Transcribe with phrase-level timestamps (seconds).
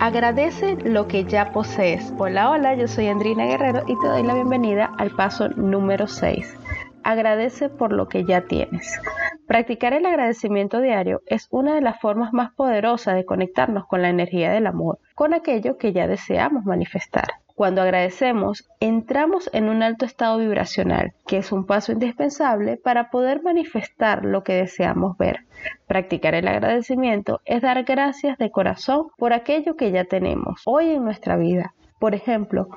[0.00, 2.10] Agradece lo que ya posees.
[2.16, 6.56] Hola, hola, yo soy Andrina Guerrero y te doy la bienvenida al paso número 6.
[7.04, 8.98] Agradece por lo que ya tienes.
[9.46, 14.08] Practicar el agradecimiento diario es una de las formas más poderosas de conectarnos con la
[14.08, 17.28] energía del amor, con aquello que ya deseamos manifestar.
[17.60, 23.42] Cuando agradecemos, entramos en un alto estado vibracional, que es un paso indispensable para poder
[23.42, 25.40] manifestar lo que deseamos ver.
[25.86, 31.04] Practicar el agradecimiento es dar gracias de corazón por aquello que ya tenemos hoy en
[31.04, 31.74] nuestra vida.
[32.00, 32.68] Por ejemplo,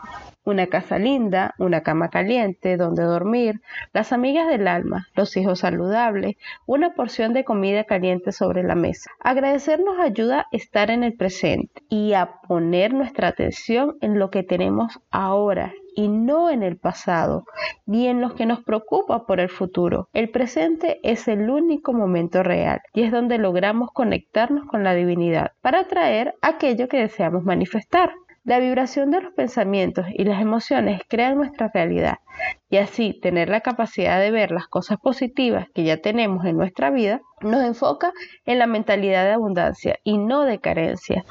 [0.43, 3.61] una casa linda, una cama caliente donde dormir,
[3.93, 9.11] las amigas del alma, los hijos saludables, una porción de comida caliente sobre la mesa.
[9.21, 14.29] Agradecer nos ayuda a estar en el presente y a poner nuestra atención en lo
[14.29, 17.45] que tenemos ahora y no en el pasado,
[17.85, 20.09] ni en lo que nos preocupa por el futuro.
[20.13, 25.51] El presente es el único momento real y es donde logramos conectarnos con la divinidad
[25.61, 28.11] para atraer aquello que deseamos manifestar.
[28.45, 32.17] La vibración de los pensamientos y las emociones crean nuestra realidad
[32.69, 36.89] y así tener la capacidad de ver las cosas positivas que ya tenemos en nuestra
[36.89, 38.11] vida nos enfoca
[38.45, 41.23] en la mentalidad de abundancia y no de carencia.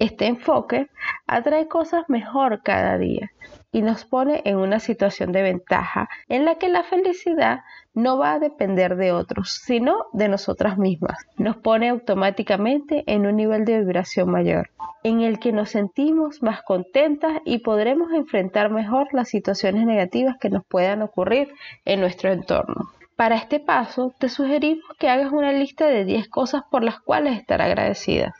[0.00, 0.88] Este enfoque
[1.28, 3.30] atrae cosas mejor cada día
[3.76, 7.60] y nos pone en una situación de ventaja en la que la felicidad
[7.92, 11.26] no va a depender de otros, sino de nosotras mismas.
[11.36, 14.70] Nos pone automáticamente en un nivel de vibración mayor,
[15.02, 20.48] en el que nos sentimos más contentas y podremos enfrentar mejor las situaciones negativas que
[20.48, 21.52] nos puedan ocurrir
[21.84, 22.92] en nuestro entorno.
[23.14, 27.38] Para este paso, te sugerimos que hagas una lista de 10 cosas por las cuales
[27.38, 28.34] estar agradecida.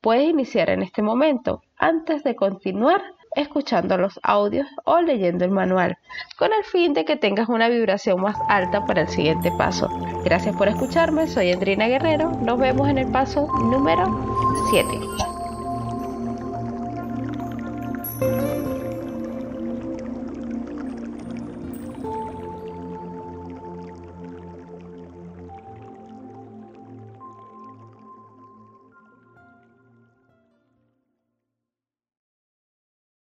[0.00, 1.62] Puedes iniciar en este momento.
[1.76, 3.02] Antes de continuar,
[3.36, 5.98] escuchando los audios o leyendo el manual,
[6.36, 9.88] con el fin de que tengas una vibración más alta para el siguiente paso.
[10.24, 14.04] Gracias por escucharme, soy Andrina Guerrero, nos vemos en el paso número
[14.70, 15.27] 7.